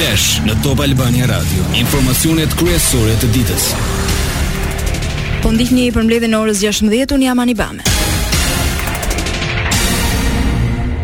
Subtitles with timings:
[0.00, 1.66] Flash në Top Albania Radio.
[1.76, 3.66] Informacionet kryesore të ditës.
[5.44, 7.89] Po ndihni për mbledhjen e orës 16:00 un jam Anibame.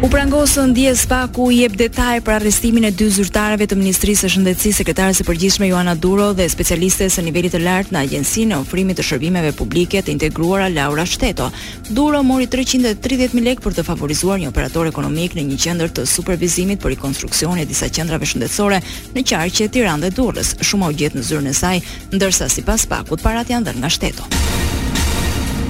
[0.07, 4.29] U prangosën dje spa ku i jep detaj për arrestimin e dy zyrtarëve të Ministrisë
[4.29, 8.55] së Shëndetësisë, sekretarës së përgjithshme Joana Duro dhe specialiste së nivelit të lartë në Agjencinë
[8.55, 11.49] e Ofrimit të Shërbimeve Publike të Integruara Laura Shteto.
[11.91, 16.07] Duro mori 330.000 lek lekë për të favorizuar një operator ekonomik në një qendër të
[16.07, 18.79] supervizimit për rikonstruksionin e disa qendrave shëndetësore
[19.17, 20.55] në qarqe Tiranë dhe Durrës.
[20.71, 21.83] Shumë u gjet në zyrën e saj,
[22.15, 24.66] ndërsa sipas pakut parat janë dhënë nga Shteto.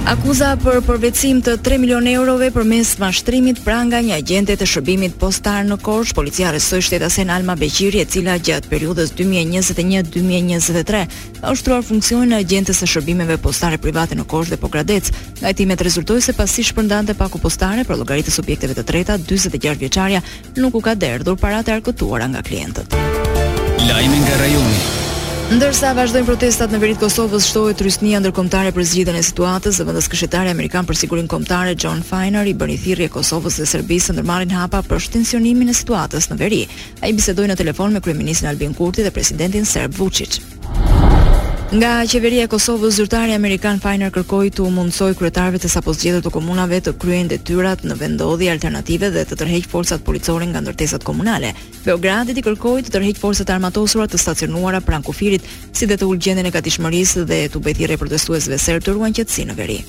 [0.07, 5.17] Akuza për përvecim të 3 milion eurove për mes mashtrimit pranga një agjente të shërbimit
[5.19, 11.03] postar në Korç, policia arrestoi shtetasen Alma Beqiri, e cila gjatë periudhës 2021-2023
[11.41, 15.11] ka ushtruar funksionin e agjentes së shërbimeve postare private në Korç dhe Pogradec.
[15.41, 20.23] Nga hetimet rezultoj se pasi shpërndante paku postare për llogaritë subjekteve të treta, 46 vjeqarja
[20.55, 22.95] nuk u ka derdhur paratë arkëtuara nga klientët.
[23.91, 24.96] Lajmi nga rajoni.
[25.47, 30.51] Ndërsa vazhdojnë protestat në veritë Kosovës, shtohet rysnia ndërkombëtare për zgjidhjen e situatës, zëvendës kryetari
[30.51, 34.51] amerikan për sigurinë kombëtare John Finer i bën i thirrje Kosovës dhe Serbisë ndër marrin
[34.57, 36.59] hapa për shtensionimin e situatës në veri.
[36.99, 40.41] Ai bisedoi në telefon me kryeministin Albin Kurti dhe presidentin serb Vučić.
[41.67, 46.31] Nga qeveria e Kosovës, zyrtari amerikan Fajner kërkoi të mundsoj kryetarëve të sapo zgjedhur të
[46.31, 51.51] komunave të kryejnë detyrat në vendodhje alternative dhe të tërheq forcat policore nga ndërtesat komunale.
[51.83, 55.43] Beogradi i kërkoi të tërheq forcat armatosura të stacionuara pranë kufirit,
[55.75, 59.51] si dhe të ulë e gatishmërisë dhe të bëjë thirrje protestuesve serb të ruajnë qetësinë
[59.51, 59.79] në veri.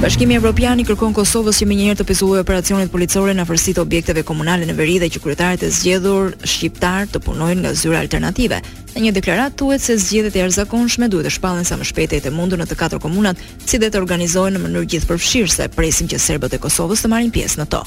[0.00, 4.22] Bashkimi Evropian i kërkon Kosovës që menjëherë të pezullojë operacionet policore në afërsi të objekteve
[4.24, 8.62] komunale në veri dhe që kryetarët e zgjedhur shqiptar të punojnë nga zyra alternative.
[8.94, 12.22] Në një deklaratë thuhet se zgjedhjet e arzakonshme duhet të shpallen sa më shpejt e
[12.24, 13.36] të mundur në të katër komunat,
[13.68, 17.60] si dhe të organizohen në mënyrë gjithpërfshirëse, presim që serbët e Kosovës të marrin pjesë
[17.60, 17.82] në to.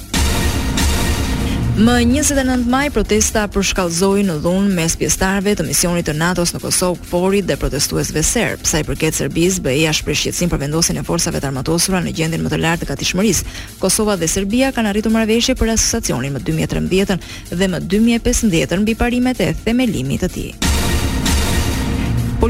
[1.73, 7.02] Më 29 maj protesta përshkallzoi në dhunë mes pjesëtarëve të misionit të NATO-s në Kosovë,
[7.07, 8.61] Kforit dhe protestuesve serb.
[8.61, 12.45] Sa i përket Serbisë, BE-ja shpreh shqetësim për vendosjen e forcave të armatosura në gjendin
[12.45, 13.56] më të lartë të gatishmërisë.
[13.81, 19.41] Kosova dhe Serbia kanë arritur marrëveshje për asociacionin më 2013 dhe më 2015 mbi parimet
[19.41, 20.72] e themelimit të tij.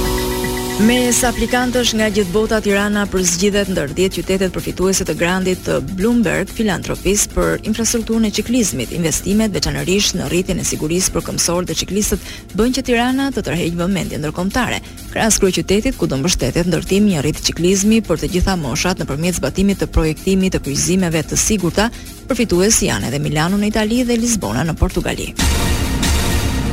[0.86, 5.80] Mes aplikantësh nga gjithë bota Tirana për zgjidet ndër 10 qytetet përfituese të Grandit të
[5.98, 8.94] Bloomberg Filantropis për infrastrukturën e ciklizmit.
[8.94, 13.80] Investimet veçanërisht në rritjen e sigurisë për këmmësorët dhe ciklistët bën që Tirana të tërheqë
[13.82, 14.78] vëmendje ndërkombëtare,
[15.16, 19.82] krahas qytetit ku do mbështetet ndërtimi i një ciklizmi për të gjitha moshat nëpërmjet zbatimit
[19.82, 21.90] të projektimit të kryqëzimeve të sigurta.
[22.30, 25.32] Përfitues janë edhe Milano në Itali dhe Lisbona në Portugali.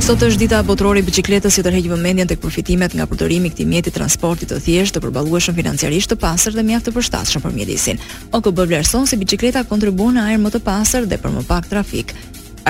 [0.03, 3.65] Sot është dita botërore e biçikletës, ju tërheq vëmendjen tek përfitimet nga përdorimi i këtij
[3.69, 7.97] mjeti transporti të thjeshtë të përballueshëm financiarisht të pastër dhe mjaft të përshtatshëm për mjedisin.
[8.37, 12.13] OKB vlerëson se biçikleta kontribuon në ajër më të pastër dhe për më pak trafik.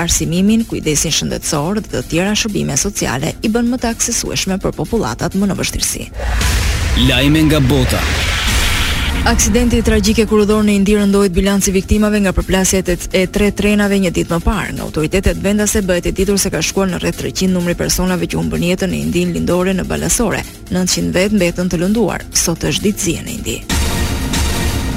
[0.00, 5.36] Arsimimin, kujdesin shëndetësor dhe të tjera shërbime sociale i bën më të aksesueshme për popullatat
[5.36, 6.08] më në vështirësi.
[7.10, 8.00] Lajme nga bota.
[9.24, 14.10] Aksidenti tragjik e kur në Indi rëndohet bilanci viktimave nga përplasjet e tre trenave një
[14.10, 14.72] ditë më parë.
[14.74, 18.38] Nga autoritetet vendase bëhet e ditur se ka shkuar në rreth 300 numri personave që
[18.38, 20.42] humbën jetën në Indin lindore në Balasore.
[20.70, 22.22] 900 vet mbetën të lënduar.
[22.34, 23.58] Sot është ditë zi në Indi.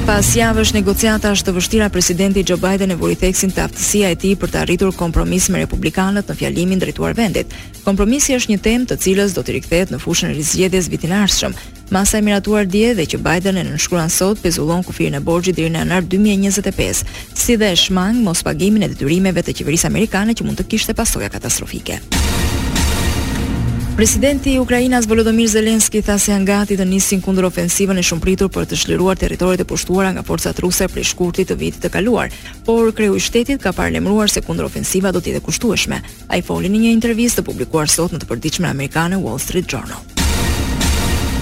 [0.10, 4.32] Pas javësh negociatash të vështira, presidenti Joe Biden e vuri theksin të aftësia e tij
[4.42, 7.54] për të arritur kompromis me republikanët në fjalimin drejtuar vendit.
[7.86, 11.54] Kompromisi është një temë të cilës do të rikthehet në fushën e rizgjedhjes vitin ardhshëm.
[11.94, 15.70] Masa e miratuar dje dhe që Biden e nënshkruan sot pezullon kufirin e borxhit deri
[15.78, 17.06] në anar 2025,
[17.38, 21.30] si dhe shmang mos pagimin e detyrimeve të qeverisë amerikane që mund të kishte pasojë
[21.38, 22.02] katastrofike.
[24.00, 28.48] Presidenti i Ukrainës Volodymyr Zelensky tha se janë gati të nisin kundër ofensivën e shumëpritur
[28.48, 32.30] për të shliruar territoret e pushtuara nga forcat ruse prej shkurtit të vitit të kaluar,
[32.64, 36.00] por kreu i shtetit ka paralajmëruar se kundër ofensiva do të jetë kushtueshme.
[36.32, 40.00] Ai foli në një intervistë të publikuar sot në të përditshmen amerikane Wall Street Journal.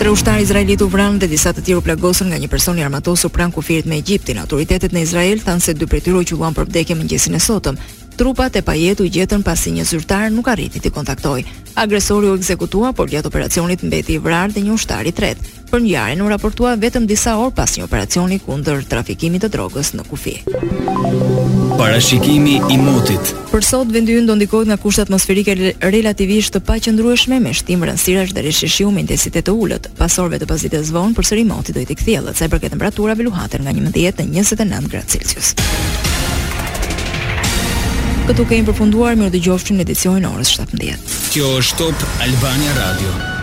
[0.02, 2.90] Tre ushtarë izraelitë u vranë dhe disa të tjerë u plagosën nga një person i
[2.90, 4.42] armatosur pranë kufirit me Egjiptin.
[4.42, 7.78] Autoritetet në Izrael thanë se dy prej tyre u për vdekje mëngjesin e sotëm
[8.18, 11.44] trupat e pajetu i gjetën pasi një zyrtar nuk arriti të kontaktoj.
[11.78, 15.38] Agresori u ekzekutua, por gjatë operacionit mbeti i vrarë dhe një ushtari tret.
[15.70, 19.94] Për një jarën u raportua vetëm disa orë pas një operacioni kundër trafikimit të drogës
[19.98, 20.36] në kufi.
[21.78, 23.34] Parashikimi i motit.
[23.52, 25.54] Për sot vendi do ndikohet nga kushtë atmosferike
[25.84, 29.92] relativisht të paqëndrueshme me shtim rëndësirash dhe rishishiu me intensitet të ulët.
[30.02, 33.62] Pasorëve të pasdites zvon përsëri moti do i të kthjellë, sa i përket temperaturave luhatën
[33.68, 35.54] nga 11 në 29 gradë Celsius
[38.28, 41.18] këtu kemi përfunduar, mirë dëgjofshim në edicionin e orës 17.
[41.32, 43.37] Kjo është Top Albania Radio.